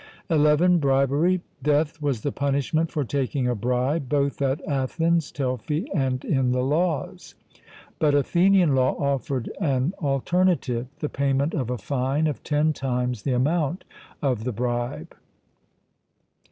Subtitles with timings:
[0.31, 1.41] (11) Bribery.
[1.61, 6.63] Death was the punishment for taking a bribe, both at Athens (Telfy) and in the
[6.63, 7.35] Laws;
[7.99, 13.33] but Athenian law offered an alternative the payment of a fine of ten times the
[13.33, 13.83] amount
[14.23, 15.13] of the bribe.